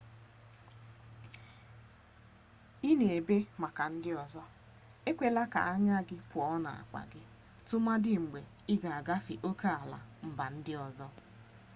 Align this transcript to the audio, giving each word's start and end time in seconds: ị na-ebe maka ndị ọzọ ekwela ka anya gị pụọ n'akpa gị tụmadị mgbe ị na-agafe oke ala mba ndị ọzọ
ị 2.89 2.91
na-ebe 2.99 3.37
maka 3.61 3.83
ndị 3.93 4.09
ọzọ 4.23 4.43
ekwela 5.09 5.43
ka 5.53 5.59
anya 5.71 5.95
gị 6.07 6.17
pụọ 6.29 6.47
n'akpa 6.63 7.01
gị 7.11 7.23
tụmadị 7.67 8.13
mgbe 8.23 8.39
ị 8.73 8.75
na-agafe 8.83 9.33
oke 9.49 9.67
ala 9.81 9.99
mba 10.27 10.45
ndị 10.55 10.73
ọzọ 10.85 11.07